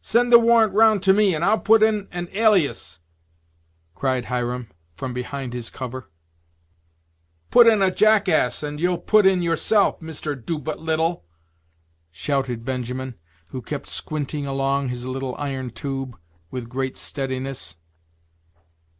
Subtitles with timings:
[0.00, 3.00] "Send the warrant round to me, and I'll put in an alias,"
[3.96, 6.08] cried Hiram, from behind his cover.
[7.50, 11.24] "Put in a jackass, and you'll put in yourself, Mister Doo but little,"
[12.12, 13.16] shouted Benjamin,
[13.48, 16.16] who kept squinting along his little iron tube,
[16.52, 17.74] with great steadiness.